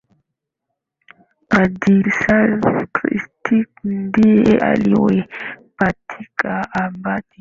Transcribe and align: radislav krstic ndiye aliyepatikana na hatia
radislav 1.57 2.67
krstic 2.95 3.69
ndiye 4.03 4.57
aliyepatikana 4.69 6.67
na 7.03 7.09
hatia 7.11 7.27